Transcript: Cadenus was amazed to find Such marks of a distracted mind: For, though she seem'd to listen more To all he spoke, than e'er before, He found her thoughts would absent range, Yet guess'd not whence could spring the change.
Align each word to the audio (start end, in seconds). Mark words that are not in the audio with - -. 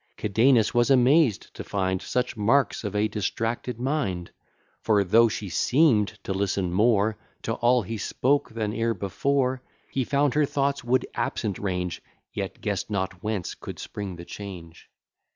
Cadenus 0.17 0.73
was 0.73 0.89
amazed 0.89 1.53
to 1.53 1.63
find 1.63 2.01
Such 2.01 2.35
marks 2.35 2.83
of 2.83 2.95
a 2.95 3.07
distracted 3.07 3.79
mind: 3.79 4.31
For, 4.81 5.03
though 5.03 5.27
she 5.27 5.47
seem'd 5.47 6.17
to 6.23 6.33
listen 6.33 6.73
more 6.73 7.19
To 7.43 7.53
all 7.53 7.83
he 7.83 7.99
spoke, 7.99 8.49
than 8.49 8.73
e'er 8.73 8.95
before, 8.95 9.61
He 9.91 10.03
found 10.03 10.33
her 10.33 10.45
thoughts 10.47 10.83
would 10.83 11.05
absent 11.13 11.59
range, 11.59 12.01
Yet 12.33 12.61
guess'd 12.61 12.89
not 12.89 13.21
whence 13.21 13.53
could 13.53 13.77
spring 13.77 14.15
the 14.15 14.25
change. 14.25 14.89